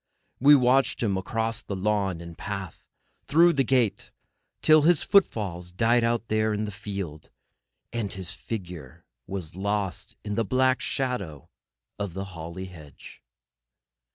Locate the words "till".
4.63-4.81